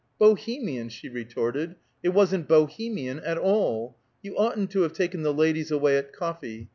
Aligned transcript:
"Bohemian!" 0.17 0.89
she 0.89 1.09
retorted. 1.09 1.75
"It 2.01 2.09
wasn't 2.09 2.47
Bohemian 2.47 3.19
at 3.19 3.37
all. 3.37 3.97
You 4.23 4.35
oughtn't 4.35 4.71
to 4.71 4.81
have 4.81 4.93
taken 4.93 5.21
the 5.21 5.31
ladies 5.31 5.69
away 5.69 5.95
at 5.95 6.11
coffee. 6.11 6.69